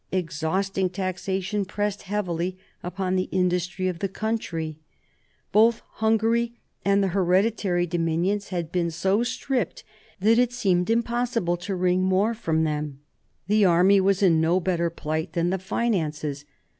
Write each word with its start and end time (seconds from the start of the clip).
Exhausting 0.11 0.89
taxation 0.89 1.63
pressed 1.63 2.01
heavily 2.01 2.57
upon 2.81 3.15
the 3.15 3.29
industry 3.31 3.87
of 3.87 3.99
the 3.99 4.07
country. 4.09 4.79
Both 5.51 5.83
Hungary 6.01 6.59
and 6.83 7.03
the 7.03 7.09
hereditary 7.09 7.85
dominions 7.85 8.47
had 8.49 8.71
been 8.71 8.89
so 8.89 9.21
stripped 9.21 9.83
that 10.19 10.39
it 10.39 10.53
seemed 10.53 10.89
impossible 10.89 11.55
to 11.57 11.75
wring 11.75 12.01
more 12.01 12.33
from 12.33 12.63
them. 12.63 13.01
The 13.45 13.63
army 13.65 14.01
was 14.01 14.23
in 14.23 14.41
no 14.41 14.59
better 14.59 14.89
plight 14.89 15.33
than 15.33 15.51
the 15.51 15.59
finances. 15.59 16.45